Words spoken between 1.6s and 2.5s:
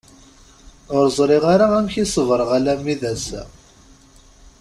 amek i sebreɣ